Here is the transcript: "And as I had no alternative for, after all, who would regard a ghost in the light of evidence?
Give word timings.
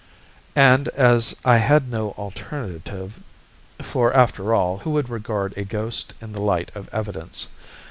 "And 0.55 0.87
as 0.89 1.35
I 1.45 1.57
had 1.57 1.87
no 1.87 2.13
alternative 2.17 3.21
for, 3.77 4.11
after 4.15 4.51
all, 4.55 4.79
who 4.79 4.89
would 4.89 5.09
regard 5.09 5.55
a 5.55 5.63
ghost 5.63 6.15
in 6.19 6.31
the 6.31 6.41
light 6.41 6.71
of 6.73 6.89
evidence? 6.91 7.49